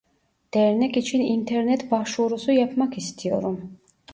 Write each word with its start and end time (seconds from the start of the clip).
Dernek 0.53 0.97
için 0.97 1.19
internet 1.21 1.91
başvurusu 1.91 2.51
yapmak 2.51 2.97
istiyorum 2.97 3.77